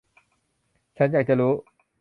[0.97, 1.53] ฉันอยากจะรู้.